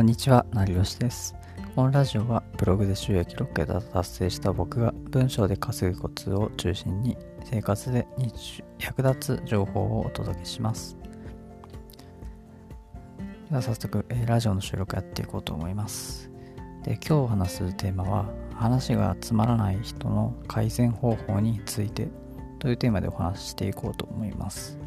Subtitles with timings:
[0.00, 1.34] こんにちは、なりよしです。
[1.76, 8.06] このラジオはブログで収益6桁達成した僕が文章で稼ぐコツを中心に生活で
[8.78, 10.96] 役立つ情報をお届けします。
[13.50, 16.30] では早速、えーラジオの収録やっていこうと思います。
[16.82, 18.24] で今日話すテーマは
[18.54, 22.08] 話がつまらない人の改善方法について
[22.58, 24.78] というテーマでお話ししていこうと思います。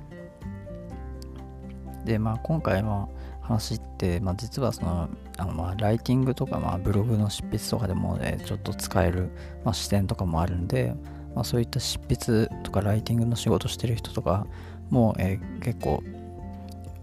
[2.03, 3.09] でまあ今回は
[3.43, 9.29] 話って、まあ、実はそのあのまあライティングとか、まあ、ブログの執筆とかでも、ね、ちょっと使える、
[9.63, 10.95] まあ、視点とかもあるんで、
[11.35, 14.47] まあ、そういった執筆とかライティングの仕事してる人とか
[14.89, 16.03] も、えー結構、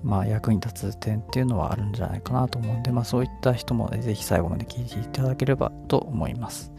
[0.03, 6.73] まあ、役に立つ点っていうのはあるんじゃないかなと思うんで、まあ、そういった人も、ね、ぜひ最後まで聞いていただければと思います。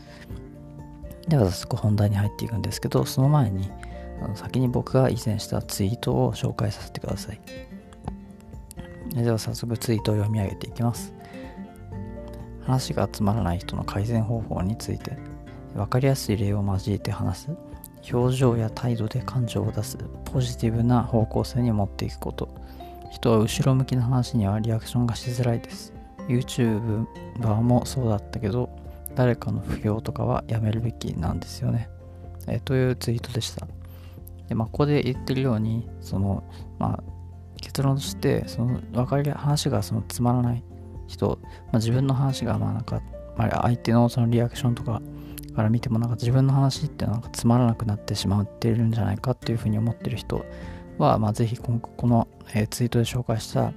[1.28, 3.70] では早速本題に入っていくんですけどその前に
[4.24, 7.71] あの先に僕が以前したツイートを紹介させてください。
[9.10, 11.14] では早速ツイートを読み上げていきます。
[12.64, 15.18] 話がつまらない人の改善方法について
[15.74, 17.50] 分かりやすい例を交えて話す。
[18.12, 19.98] 表情や態度で感情を出す。
[20.26, 22.50] ポジティブな方向性に持っていくこと。
[23.12, 25.94] 人は後ろ向きな話にはリアクションがしづらいです。
[26.28, 27.06] YouTuber
[27.62, 28.70] もそうだったけど
[29.16, 31.90] 誰かの不評とかはやめるべきなんですよね、
[32.48, 33.68] えというツイートでした。
[34.48, 36.44] で、まあ、ここで言ってるようにその、
[36.80, 37.04] まあ、
[37.82, 40.64] 結論としてその分かり話がそのつまらない
[41.08, 43.02] 人、まあ、自分の話がまあなんか、
[43.36, 45.02] まあ、相手のそのリアクションとか
[45.56, 50.46] から見てもなんか自分の話ってなんかつまらなくなってしまっているんじゃないかっていうふうに思ってる人
[50.98, 53.74] は、まあ、ぜひ今この、えーツイートで紹介した、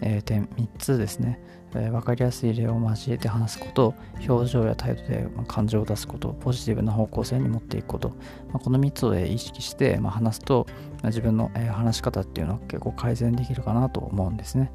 [0.00, 1.40] えー点3つですね、
[1.74, 3.94] えー分かりやすい例を交えて話すこと
[4.26, 8.10] 表情や態度で感情を出すことポジティブな方向性に持っていくこと、
[8.52, 10.66] まあ、この3つを意識して、まあ、話すと、
[11.04, 14.72] 自分の、えー話し方っていうのは結構改善できるかなと思うんですね。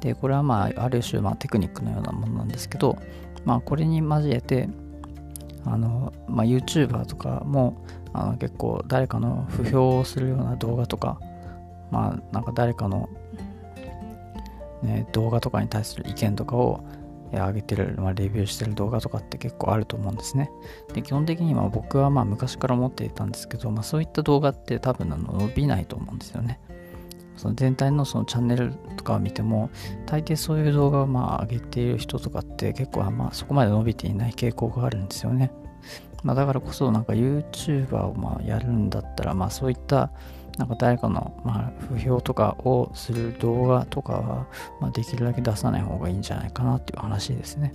[0.00, 2.96] でこれはまあある種まあテクニックのようなものなんですけど
[3.44, 4.68] まあこれに交えて
[5.64, 11.20] あの、まあ、YouTuber とかもあの結構誰かの不評をするような動画とか
[11.90, 13.08] まあなんか誰かの、
[14.82, 16.84] ね、動画とかに対する意見とかを
[17.32, 20.50] 上げてる、まあ、レビューしてる動画とかって結構あると思うんですね。
[20.92, 26.60] で基本的には僕はまあ昔から思っていたんですけど、まあ、そういった動画って多分伸びないと思うんですよね。
[27.36, 29.70] その全体のそのチャンネルとかを見ても
[30.04, 35.50] 大抵そういう動画をまあ上げている人とかって結構まそこまで伸びていない傾向があるんですよね。
[36.22, 40.10] まあ、だからこそなんか YouTuber をまあやるんだったらまあそういった
[40.58, 44.46] なんか誰かのまあ不評とかをする動画とかは
[44.80, 47.72] まあできるだけ出さない方がいいんじゃないかなっていう話ですね。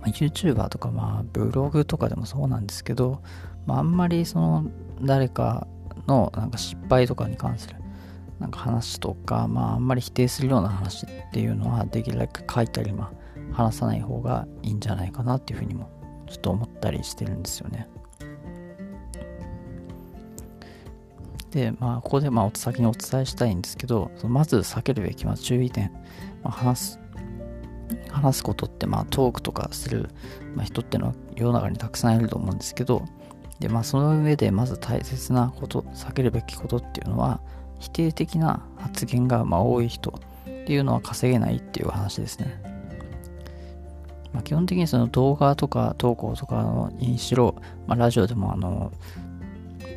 [0.00, 3.22] まあ、YouTuber とかまあブログとかでもそうなんですけど、
[3.66, 4.64] まあ、あんまりその
[5.02, 5.66] 誰か
[6.06, 7.76] のなんか失敗とかに関する
[8.38, 13.10] なんか話とか、まあ、あんまり否定するような話っていうのはできるだけ書いたり、ま
[13.52, 15.90] あ、話さない方がいいんじゃないかなっていうふうにも
[16.28, 17.88] ちょっと思ったりしてるんですよね。
[21.56, 25.90] で、まあ、ここでまあ先にお伝えしたいんですけど、まず避けるべきまあ注意点、
[26.42, 27.00] まあ、話す
[28.10, 30.10] 話すことってまあトークとかする、
[30.54, 33.06] まあ、人ってのは世の中にたくさんいると思うんですけど、
[33.58, 37.40] でまあ、その上でまず大切なこと、避けるべきことっていうのは、
[37.78, 42.60] 否定的な発言がまあ多い人っていうのは稼げないっていう話ですね。
[44.34, 47.54] まあ、基本的にその動画とか投稿とかにしろ、
[47.86, 48.92] まあ、ラジオでもあの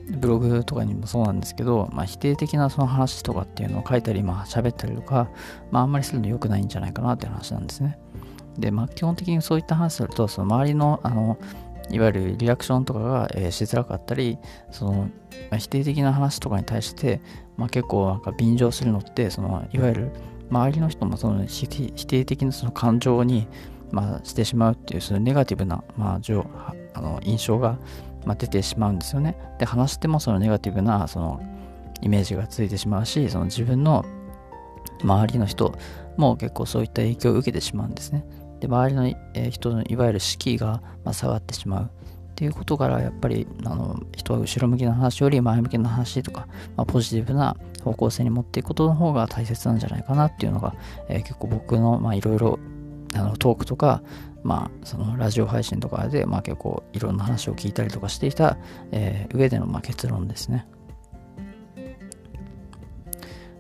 [0.09, 5.29] ブログとかにもそうなんですけど、まあ、否定的なその話とかっていうのを書いたり、まあ喋ったりとか、
[5.71, 7.99] まあ、あんまりするの良くないんじゃないかなっていう話なんですね。
[8.57, 11.37] で、まあ、基本的にそういった話すると、その周りの、あの、
[11.89, 14.37] いわゆるリアクションとかが、えーしづらかったり、
[14.71, 15.07] その、ま
[15.51, 17.21] あ否定的な話とかに対して、
[17.57, 20.11] まあ、結構なんか便乗するのって、その、いわゆる
[20.49, 23.47] 周りの人もその否定的なその感情に、
[23.91, 26.19] まあ、してしまうっていう、そのネガティブな、まあ、
[26.93, 27.77] あの印象が、
[28.29, 29.35] まあ、出てしまうんですよね。
[29.57, 31.41] で、話してもそのネガティブな、その、
[32.03, 34.06] イメージがついてしまうし、その自分の
[35.01, 35.74] 周りの人
[36.15, 38.24] も結構そういった影響を受けてしまうんですね。
[38.59, 41.83] で、周りの、え人のいわゆる士気が、ま、下がってしまう。
[41.86, 41.88] っ
[42.36, 50.75] ていうことからやっぱりあの人は後ろ向きな話より前向きな話とか、まあ、ポジティブな方向性に持っていくことの方が大切なんじゃないかなっていうのが、
[51.09, 52.59] えー結構僕のいろいろ
[53.39, 54.03] トークとか、
[54.44, 58.57] まあ、そのラジオ配信とかで、まあ、結構いろんな話を聞いたりとかしていた、
[58.91, 60.65] えー上でのまあ結論ですね。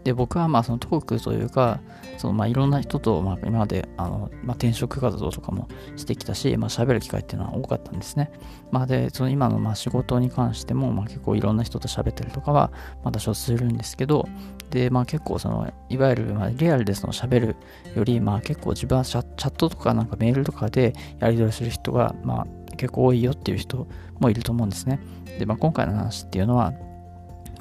[0.03, 1.81] で、僕はまあそのトークというか、
[2.17, 8.31] そのまあいろんな人とまあ今まであの、まあ、転職活動とかもしてきたし、まあ、喋る機会っていうのは多かったんですね。
[8.71, 12.71] まあ、で、その今のまあ仕事に関しても、まあ、結構いろんな人と喋ったりとかは、
[13.03, 14.27] まあ、多少するんですけど、
[14.69, 17.55] で、まあ結構その、いわゆるまあリアルでその喋る
[17.95, 22.47] より、まあ結構自分はチャットとかなんかメールとかでやり取りする人が、まあ
[22.77, 23.87] 結構多いよっていう人
[24.19, 24.99] もいると思うんですね。
[25.39, 26.73] で、まあ今回の話っていうのは、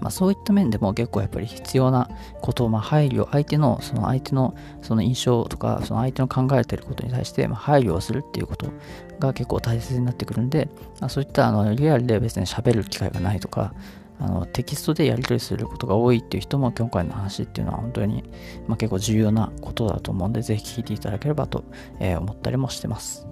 [0.01, 2.09] まあ、そういった面でも結構やっぱり必要な
[2.41, 8.71] ことを、まあ、配慮、相手の、その相手のその印象とか、その相手の考えてることに対して、まあ、配慮をするっていうこと
[9.19, 10.69] が結構大切になってくるんで、
[11.01, 13.75] まあ、そういったあのリアルで別に喋る機会がないとか、
[14.21, 18.25] あのテキストでやり取りすることが多いっていう人も今回の話っていうのは本当に、
[18.67, 21.65] まあ、結構重要なことだと思うんで、ぜひ聞いていただければと、
[22.01, 23.27] え、思ったりもしてます。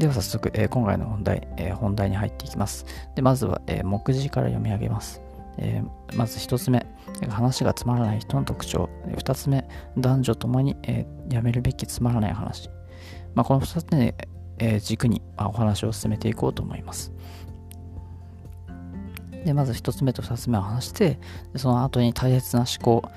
[0.00, 2.86] では早速、えー、今回の本題、えー、本題に入っていきます。
[3.14, 5.20] でまずは、えー、目次から読み上げます。
[5.58, 5.82] え
[6.14, 6.86] まず1つ目、
[7.28, 8.88] 話がつまらない人の特徴。
[9.08, 9.68] 2つ目、
[9.98, 12.70] 男女ともに、えやめるべきつまらない話。
[13.34, 14.14] まあ、この2つで、
[14.58, 17.12] え軸に、まお話を進めていこうと思います。
[19.44, 21.18] で、まず1つ目と2つ目を話して、
[21.56, 23.10] その後に大切な思考、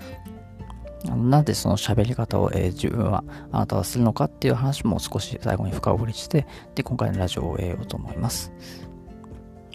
[1.04, 8.54] なんでその喋り方を、えー、自分はあなたはするのかっていう話も少し最後に深掘りして、で、今回のラジオを終えようと思います。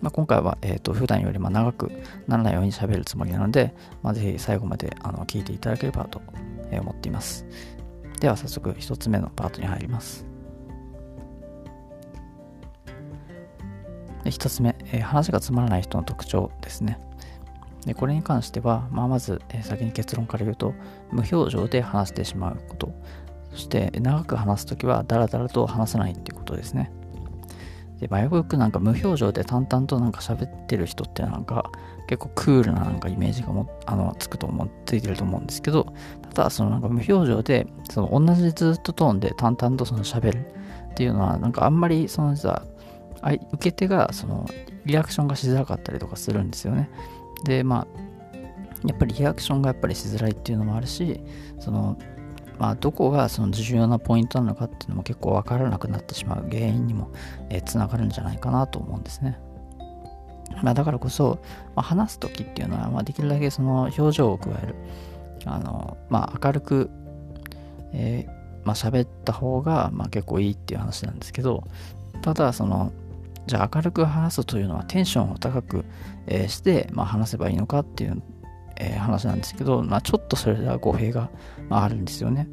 [0.01, 1.91] まあ、今回は、えーと、普段よりも長く
[2.27, 6.23] ならないように喋るつもりなので、まあ、ぜひ最後まであの聞いていただければと
[6.71, 7.45] 思っています。
[8.21, 10.25] では早速1つ目のパートに入ります。
[14.25, 16.99] 1つ目、えー、話がつまらない人の特徴ですね。
[17.89, 20.75] でこれに関しては、まあ、まず、え、先に結論から言うと、
[21.11, 22.93] 無表情で話してしまうこと。
[23.53, 26.93] そして、長く話すときは、ダラダラと話さないっていうことですね。
[27.99, 31.71] で、まあ、よくなんか無表情で淡々となんか喋ってる人ってなんか
[32.07, 35.93] 結構クールななんかイメージがもあのつくと思、ついてると思うんですけど、
[36.35, 40.47] ただそのなんか無表情で、その同じずっとトーンで淡々とその喋る
[40.91, 42.65] っていうのはなんかあんまりその実は
[43.23, 44.47] 受け手がその
[44.85, 46.89] リアクションがしづらかったりとかするんですよね。
[47.45, 47.87] で、まあ、
[48.87, 51.21] やっぱりリアクションがやっぱりしづらいっていうのもあるし、
[51.59, 51.99] その、
[52.59, 57.11] まあ、どこがその重要なポイントなのかっていうのも結構わからなくなってしまう原因にも、
[57.65, 59.39] つながるんじゃないかなと思うんですね。
[60.63, 61.39] まあ、だからこそ、
[61.77, 64.75] まあ、話す時っていうのは、まあ、できるだけその表情を加える。
[65.45, 66.91] あの、まあ、明るく、
[67.93, 71.65] えー、まあ、喋った方が、まあ、結構いいっていう話なんですけど、
[72.23, 72.93] ただ、その、
[73.49, 75.85] じゃあ明るく話すというのはテンションを高く、
[76.27, 78.23] えー、して、まあ、話せばいいのかっていう、
[78.77, 81.31] えー、話なんですけど、まあ、ちょっとそれでは語弊が、
[81.71, 82.47] あ、あるんですよね。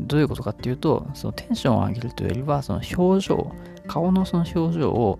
[0.00, 3.54] どういうことかっていうと、そのテンションを上げるというよりは、その表情、
[3.86, 5.18] 顔のその表情を、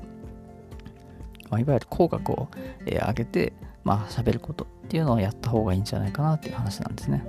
[1.51, 2.49] まあ、いわゆる口角を、
[2.87, 3.53] えー、上げて、
[3.85, 7.23] まあ、喋ることっていうのをやった方がいいんじゃないかなっていう話なんですね。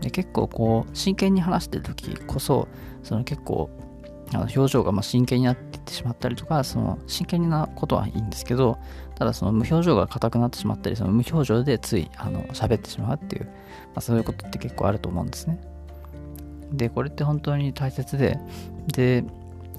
[0.00, 2.68] で結構こう真剣に話してる時こそ
[3.02, 3.70] その結構
[4.32, 8.78] あの表情がま真剣になっていってしまったりとか、その真剣なことはいいんですけど、
[9.14, 13.50] ただその無表情が硬くなってしまったり、その無表情でついあの喋ってしまうっていう、ま
[13.96, 15.60] あ、そういうことって結構あると思うんですね。
[16.72, 18.38] で、これって本当に大切で、
[18.88, 19.24] で、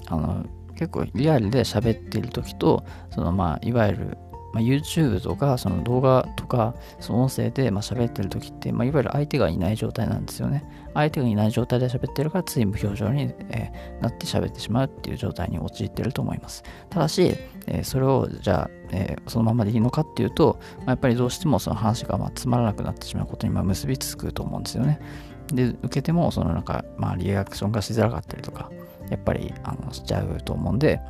[0.06, 4.18] あの結構リアルで喋っている時と、そのまあいわゆる
[4.52, 10.64] まあ、YouTube とかその動画とかその音声でまあ喋ってる時って、まあ、いわゆる相手がいない状態なんですよね。
[10.94, 16.64] 相手がいない状態で喋ってるからつい無表情に、えー、なって喋ってしまうっていう状態に陥ってると思います。
[16.90, 17.36] ただし、
[17.66, 25.00] えー、それをじゃあ、えー、そのままでいいのかっていうと、まあ、やっぱりどうしてもその話がまあつまらなくなってしまうことにまあ結びつくと思うんですよね。
[25.48, 28.70] で、受けてもそのなんかまあリアクションがしづらかったりとか、
[29.10, 31.00] やっぱりあのしちゃうと思うんで、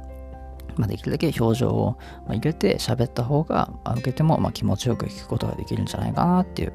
[0.77, 1.99] まあ、できるだけ表情を
[2.29, 6.73] 入れて喋った方が、受けてもま気持ちよく聞くことができるんじゃないかなっていう、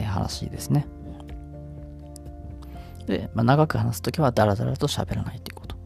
[0.00, 0.86] 話ですね。
[3.06, 5.76] で、まあ、長く話すときはダラダラと喋らないっていうこと。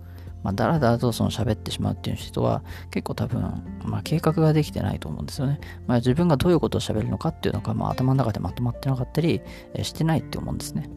[0.43, 3.41] まあ、ダラダラとその喋ってしまうっていう人は結構多分、
[3.85, 5.59] まあ、計画ができてないと思うんですよね。
[5.89, 9.41] まあ、自分がどういうことを喋るのかっていうのが、まあ、頭の中でまとまってなかったり、
[9.83, 10.89] してないって思うんですね。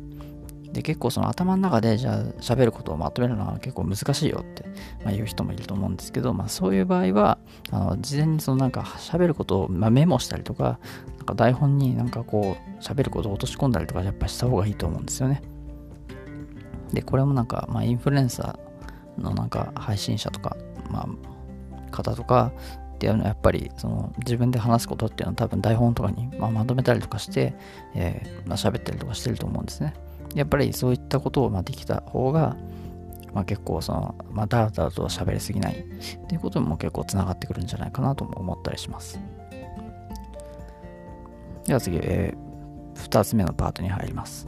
[0.74, 4.66] で、結構その頭の中でじゃあ喋ることをまとめるのは結構難しいよって、
[5.04, 7.40] まあ、言う人もいると思うんですけど、まあそういう場合は、
[7.72, 10.80] あの事前にそのなんか喋ることを、まあ、メモしたりとか、
[11.18, 15.42] なんか台本になんかこう喋ることを落とし込んだりとかやっぱした方がいいと思うんですよね。
[16.94, 20.56] で、これもなんか、まあインフルエンサーのなんか配信者とか、
[20.90, 21.08] まあ
[21.92, 22.52] 方とか、
[22.96, 27.54] っていうのはやっぱりその自分で話すことっていうのは多分台本とかにままとめたりとかして、
[27.96, 29.94] えーまあ、喋ったりとかしてると思うんですね。
[30.36, 32.56] やっぱりそういったことをまできた方が、
[33.34, 39.20] まあ、結構その、まあ、だらだらと喋りすぎないっていうことも結構つながってくるんじゃないかなとも思ったりします。
[41.66, 44.48] では次、えー、2つ目のパートに入ります。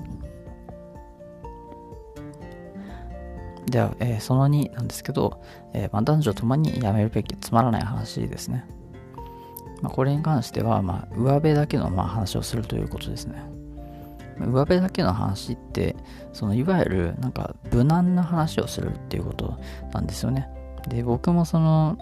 [3.68, 5.42] では、えー、その2なんですけど、
[5.74, 8.66] えー、まあ、男女ともにやめるべきつまらない話ですね。
[9.82, 13.44] まあ、これに関しては、まあ、上辺だけのまあ話をするということですね。
[14.48, 15.96] 上辺だけの話って、
[16.34, 19.58] そのいわゆるなんか無難な話をするっていうこと
[19.94, 20.50] なんですよね。
[20.88, 21.98] で、僕もその、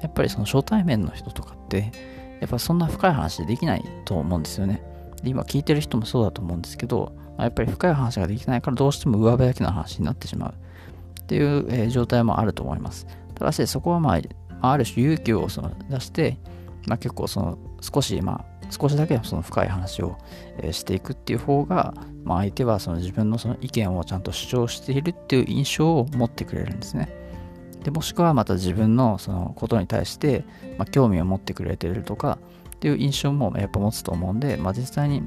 [0.00, 1.92] やっぱりその初対面の人とかって、
[2.40, 4.82] やっぱそんな深い話できないと思うんですよね。
[5.22, 10.54] で、今聞いてる人もそうだと思うんですけど、やっぱり深い話ができないからどうしても上辺だけの話になってしまう。
[11.20, 13.06] っていう、え、状態もあると思います。
[13.34, 14.16] ただし、そこはま
[14.60, 16.36] あ、ある種勇気をその出して、
[16.86, 20.16] まあ、結構その少し、まあ、少しだけその深い話を、
[20.70, 27.08] していくっていう方が、まあ、相手はその自分のその意見をちゃんと主張しているっていう印象を持ってくれるんですね。
[27.84, 30.44] でもしくはまた自分のそのことに対して、
[30.78, 32.38] まあ、興味を持ってくれてるとか
[32.76, 35.22] っていう印象もやっぱ持つと思うんで、まあ、実際に、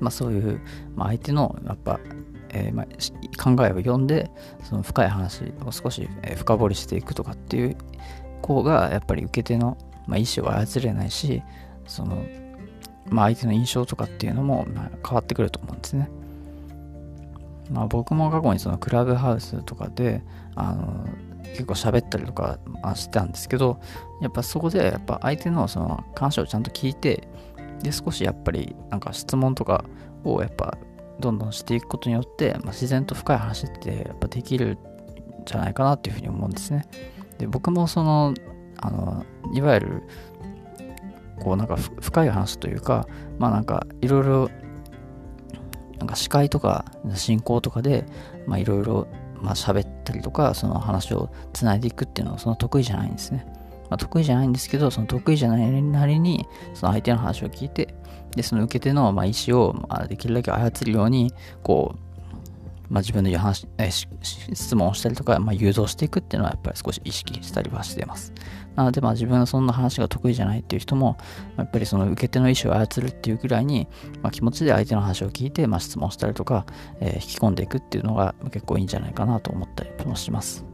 [0.00, 0.60] まあ、そういう、
[0.94, 2.00] まあ、相手のやっぱ
[2.54, 2.86] え、まあ、
[3.42, 4.30] 考えを読んで
[4.62, 7.76] その深い話を少し、深掘りしていくとかっていう
[8.42, 11.42] 方がやっぱり受け手の、まあ、意思を操れないし
[11.86, 12.24] その、
[13.06, 14.66] まあ、相手の印象とかっていうのも、
[15.06, 16.10] 変わってくると思うんですね。
[17.70, 20.22] まあ、僕も過去にそのクラブハウスとかで
[20.54, 21.06] あの
[21.44, 22.58] 結構喋ったりとか
[22.94, 23.80] してたんですけど
[24.20, 27.26] やっぱそこでやっぱ相手のその話をちゃんと聞いて
[27.82, 29.84] で少しやっぱりなんか質問とか
[30.24, 30.76] をやっぱ
[31.20, 34.78] どんどんしていくことによって、まあ、自然と深い話ってやっぱできるん
[35.44, 36.86] じゃないかなっていうふうに思うんですね。
[37.38, 38.34] で僕もその
[38.78, 40.02] あのいわゆる
[41.40, 43.06] こうなんか深い話というか
[43.38, 44.50] まあなんかいろいろ
[45.98, 48.06] なんか司会とか進行とかで
[48.56, 49.06] いろいろ
[49.40, 53.46] まあ喋ったりとかその話をつないでいくっていうのはその得意じゃないんですね。
[53.90, 57.94] まあ、得意じゃないんですけどその得意じゃないなりにその相手の話を聞いて
[58.34, 62.13] で、その受け手の、まあ、意思を、まあ、できるだけ操るように、こう、
[62.90, 68.32] まあ、自分の話え質問をしたりとか、まあ、誘導していくっていうのはやっぱり少し意識したりはしてます。
[68.76, 71.16] なので、まあ、自分はそんな話が得意じゃないっていう人も、
[71.56, 73.88] やっぱりその受け手の意思を操るっていうぐらいに、
[74.22, 76.66] まあ、気持ちで相手の話を聞いて、まあ、質問したりとか、
[77.00, 80.64] えー、引き込んでいくっていうのが結構いいんじゃないかなと思ったりもします。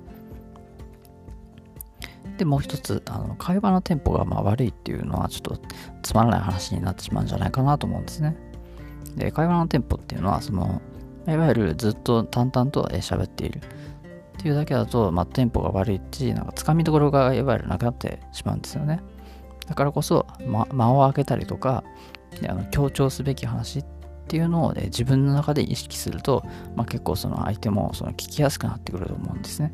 [2.38, 5.58] で、もう一つ、あの会話のテンポがまあ悪いっていうのは、ちょっと
[6.02, 8.34] つまらない話になってしまうんじゃないかなと思うんですね。
[9.16, 10.80] で、会話のテンポっていうのは、その、
[11.26, 19.00] いわゆるずっと淡々と喋っているっていうだけだと、まあ、テンポが悪いし、なんかつかみどころがいわゆるなくなってしまうんですよね。
[19.66, 21.84] だからこそ、ま、間を空けたりとか、
[22.48, 23.84] あの強調すべき話っ
[24.28, 26.42] ていうのを、ね、自分の中で意識すると、
[26.74, 29.72] まあ、結構その相手もその聞きやすくなってくると思うんですね。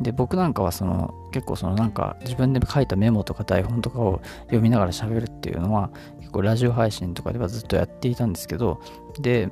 [0.00, 8.80] で僕なんかはその結構そのなんか自分で書いたメモとか台本とかを読みながら喋るっていうのは結構ラジオ配信とかではずっとやっていたんですけど
[9.20, 9.50] で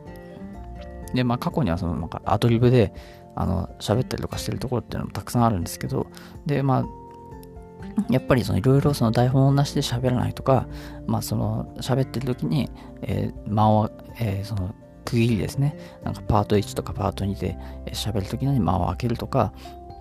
[1.14, 2.93] でまあ過去にはそのなんかアドリブで
[3.37, 6.07] あの喋ったりとかしてるところっていうのもたくさんあるんですけど
[6.47, 6.85] でまあ
[8.09, 10.67] やっぱりいろいろ台本なしで喋らないとか、
[11.07, 12.71] まあその喋ってる時に、
[13.02, 14.75] えー、間を、えー、その
[15.05, 15.76] 区切りですね。
[16.05, 17.57] なんかパート1とかパート2で
[17.93, 19.52] 喋るときに間を空けるとか、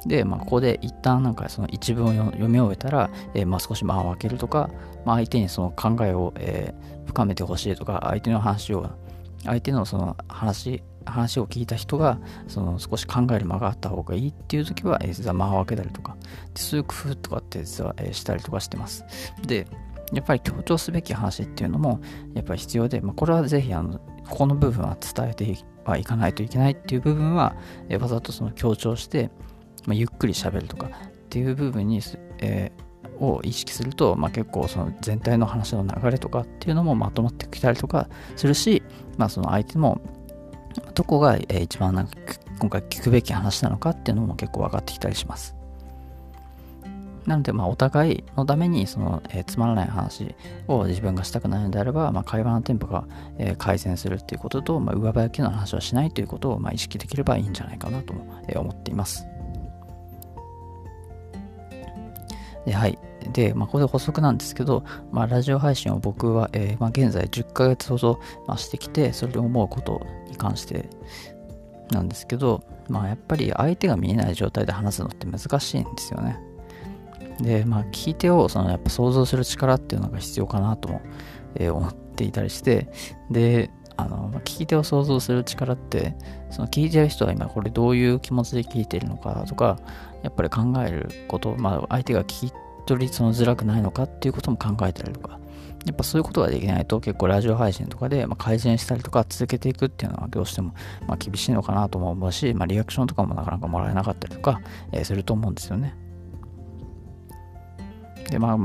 [0.06, 4.70] で、まあ、ここで一旦なんかその一文を読み終えたら、えー、まあ少し間を空けるとか、
[5.06, 8.90] まあ、相手にその考えを、えー、深めてほしいとか、相手の話を、
[9.46, 16.18] 相手のその話、話を聞いた人がその少し考える間があった方がいいっていう時は、えー、実は間を空けたりとか、
[16.56, 19.04] そういう工夫とかって実は、えー、したりとかしてます。
[19.46, 19.68] で、
[20.14, 22.02] やっぱり強調すべき話っていうのも
[22.34, 27.56] やっぱり必要で、まあ、これはぜひあのここの部分は伝えてはいかないといけないっていう部分は、
[27.90, 29.30] えー、わざとその強調して、
[29.86, 32.02] まあ、ゆっくり喋るとかっていう部分に、
[32.40, 38.84] えー、を意識すると、まあ、結構その全体の話の流れとかっていうのもまとまってきたりとかするし、
[39.18, 40.02] まあ、その相手も
[40.94, 42.14] どこが一番なんか
[42.60, 45.56] 今回聞くべき話なのかっていうのも結構分かってきたりします。
[47.26, 50.36] なので、まあ、お互いのためにその、えー、つまらない話
[50.68, 53.06] を自分がしたくないのであれば、まあ、会話のテンポが、
[53.38, 58.16] えー、改善するっていうことと、まあ、上ばやきの話をしないということを、まあ、意識できればいいんじゃないかなと、
[58.48, 59.28] えー、思っています。
[62.66, 62.98] ではい。
[63.34, 70.90] で、まあ、これ補足なんですけど、まあ、ラジオ配信を僕は、えー、まあ、現在10ヶ月ほど、まあ、してきて、それで思うことに関して
[71.92, 76.40] なんですけど、まあ、やっぱり相手が見えない状態で話すのって難しいんですよね。
[77.40, 81.02] で、まあ、聞い手をそのやっぱ想像する力っていうのが必要かなとも、
[81.56, 82.90] えー、思っていたりして、
[83.30, 83.70] で、
[84.00, 86.16] あの、聞き手を想像する力って、
[86.50, 89.78] その聞いてる人は今これどういう気持ちで聞いてるのかとか、
[90.24, 92.54] やっぱり考えること、まあ相手が聞き
[92.86, 95.40] 取りそのづらくないのかっていうことも考えたりとか、
[95.86, 100.74] やっぱそういうことができないと結構ラジオ配信とかで、ま改善したりとか続けていくっていうのはどうしても、
[101.08, 105.96] ま厳しいのかなとも思うし、まあ、リアクションとかもなかなかもらえなかったりとか、え、すると思うんですよね。
[108.30, 108.58] でまあ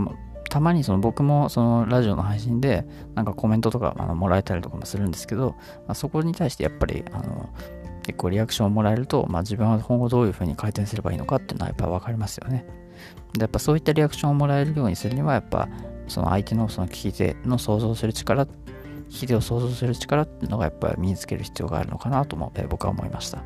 [0.50, 5.56] たまにその僕もそのラジオの配信でなんかコメントとかあのもらえたりとかもするんですけど、
[5.87, 7.49] まあ、そこに対してやっぱりあの
[8.04, 12.64] 結構リアクションをもらえると、まあ、自分は今後どういうふうに改善すればいいのかっていうのはやっぱ分かりますよね。
[13.34, 15.68] でやっぱそういったリアクションをもらえるようにするにはやっぱ
[16.08, 18.46] その相手のその聞き手の想像する力
[19.14, 23.42] 聞き手を想像する力っていうのがやっぱり身につける必要があるのかなとも、え僕は思いました。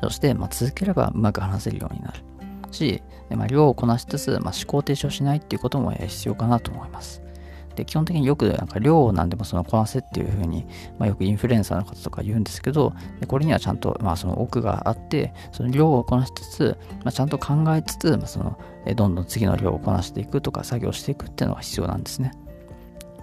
[0.00, 2.24] そして、まあ、続ければうまく話せるようになる。
[2.70, 7.21] し、まあ、量をこなしつつ、まあ、思考停止をしないっていうことも必要かなと思います。
[7.74, 10.66] で基本的によくなんか量なんでもそのこなせっていうふうに、
[10.98, 18.58] まあ、よくインフルエンサーの方とか言うんですけどでこれにはちゃんと、まあ、その奥があってその量をこなしつつ、まあ、ちゃんと考えつつ、まあ、その
[18.96, 22.32] どんどん次の量をこなしていくとか作業していくっていうのが必要なんですね、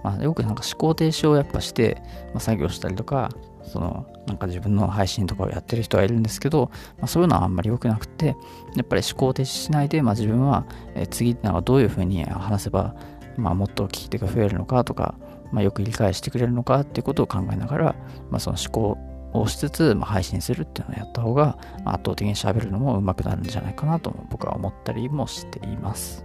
[0.02, 2.02] まあ、よくなんか思考停止をやっぱして、
[2.32, 3.30] まあ、作業したりとか
[3.62, 8.36] そのなんか自分の配信とかをやってる人はいるんですけど、まあ、そういうのはあんまり良くなくて
[8.76, 10.64] やっぱり思考停止しないで、まあ、自分は
[11.10, 12.94] 次なんかどういうふうに話せば
[13.40, 15.14] まあ、もっと聞き手が増えるのかとか、
[15.52, 17.94] まあ、よく理解してくれるのかっていうことを考えながら、
[18.30, 18.98] まあ、その思考
[19.32, 26.24] をしつつ、まあ、配信するっていうのをやった方が、圧倒的に喋るのも上手くなるんじゃないかなと僕は思ったりもしています。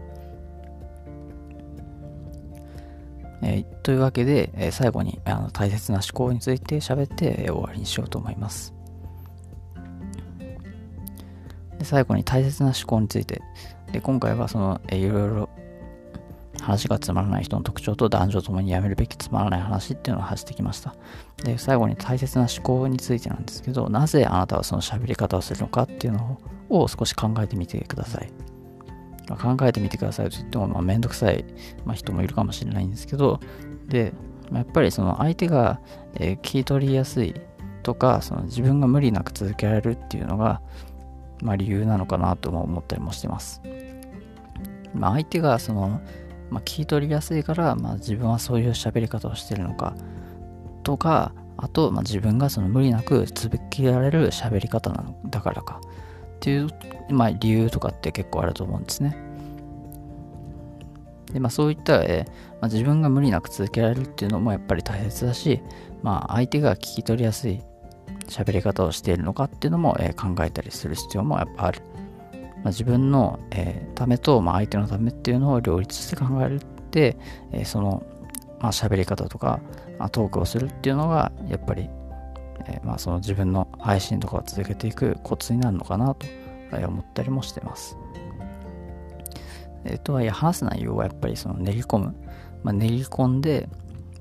[3.41, 8.73] えー、というわけで、えー、最後にあの大切な思考について喋って、えー、終わりにしようと思います。
[11.77, 13.41] で最後に大切な思考について
[13.91, 15.49] で今回はその、えー、いろいろ
[16.65, 20.95] 話がつまらない人の特徴と男女ともにやめるべきつまらない話っていうのを話してきました。
[21.43, 28.33] で、最後に大切な思考についてなんですけど、なぜあなたはその喋り方をするのかっていうのを少し考えてみてください。
[29.29, 31.45] あ、考えてみてくださいと言っても、まあ、めんどくさい、
[31.85, 33.39] まあ、人もいるかもしれないんですけど、
[33.87, 34.13] で、
[34.51, 35.79] やっぱりその相手が、
[36.15, 37.35] えー、聞き取りやすい
[37.83, 40.61] とか、その自分が無理なく続けられるっていうのが、
[41.43, 43.61] まあ、理由なのかなとも思ったりもしてます。
[44.95, 46.01] まあ、相手がその
[46.55, 49.93] まあ、聞き取りやすいから、まあ、自分はそういう喋り方をしてるのか
[50.83, 56.69] とかあと、まあ、自分がその無理なく続けられる喋り方なのだからかっていう、
[57.09, 59.17] まあ、理由とかって結構あると思うんですね。
[61.33, 65.61] でまあ、そういった、えーまあ、自分が無理なく続けられるっていうのもやっぱり大切だし、
[66.03, 67.61] まあ、相手が聞き取りやすい
[68.29, 71.81] 喋り方をしているのかっていうのも、えー、考えたりする必要もやっぱある。
[72.65, 77.15] まあ、自分の、えー、ためと、まあ、相手のためっていうのを両立して考えるって、
[77.51, 78.03] えー、その、
[78.59, 79.59] まあ、喋り方とか、
[79.99, 81.87] まあ、トークをするっていうのがやっぱり、
[82.65, 86.25] えー、まあ、その自分の配信とかを続けていくコツになるのかなと
[86.71, 87.95] 思ったりもしてます。
[89.83, 92.15] えー、とはいえ話す内容はやっぱりその練り込む、
[92.63, 93.69] まあ、練り込んで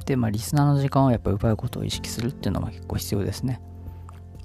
[0.04, 3.62] で、まあ、リスナーの時間をやっぱ奪うことを意識するっていうのは結構必要ですね。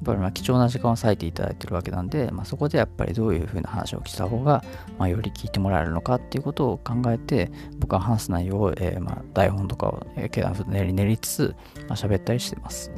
[0.02, 4.64] っぱりま貴重な時間を割いていただいてるわけなんで、まあ、そこでやっぱりどういうふうな話をした方が、
[4.98, 11.56] まあ、より聞いてもらえるのかっていうことを考えて僕は話す内容を、えー、まあ台本とかを、えー、練り練りつつ、
[11.88, 12.92] まあ、喋ったりしてます。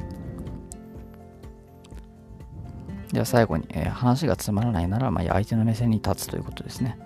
[3.11, 6.97] では最後に、えー、話がつまらないなら、まあ、相手の目線に立つということですね。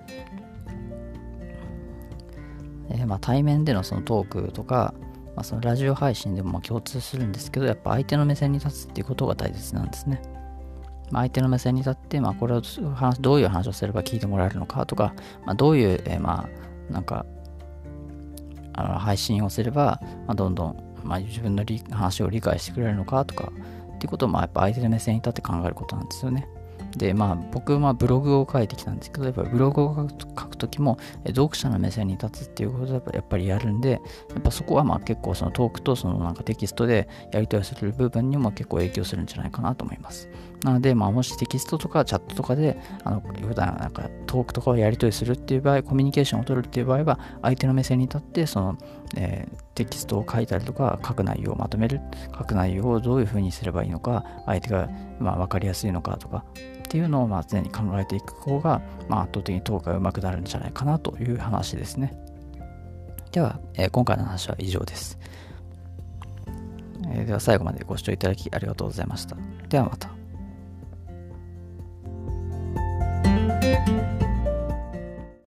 [2.90, 4.94] えーまあ、対面でのそのトークとか、
[5.36, 10.22] まあ、そのラジオ配信でも共通するんですけど、やっぱ相手の目線に立つっていうことが大切なんですね。
[11.12, 12.62] まあ、相手の目線に立って、まあ、これを
[13.20, 15.14] どういう話をすれば聞いてもらえるのかとか、
[15.46, 16.48] まあ、どういう、えー、ま
[16.90, 17.26] あ、なんか、
[18.78, 23.52] あの配信をすれば、まあ、どんどん、まあ、自分の話を理解してくれるのかとか、
[23.96, 26.48] っていうことを、まあ、やっぱ相手の目線に立って考えることなんですよね。
[26.98, 34.00] で、まあ、僕はブログを書いてきたんですけど、やっぱブログを書くときも、読者の目線に立つっていうことをやっぱりやるんで、や
[34.40, 40.30] っぱそこはまあ結構そのトークとそのなんかテキストでやり取りする部分にも結構影響するんじゃないかなと思います。
[40.64, 48.78] なので、まあ、もしテキストとかチャットとかで、あの普段なんかトークとかをやり取りするっていう場合、コミュニケーションを取るっていう場合は、相手の目線に立って、その、
[49.16, 52.02] えー、テキストを書いたりとか、書く内容をまとめる、
[52.38, 62.18] 書く内容をどういうふうにすればいいのか、相手がまあ分かりやすいのかとか、っていうのをまあ常に考えていく方が、まあ、圧倒的にトークが上手くなるんじゃないかなという話ですね。
[63.32, 65.20] では、えー、今回の話は以上です、
[67.12, 69.36] えー、では最後までご視聴いただきありがとうございました。
[69.68, 70.10] ではまた。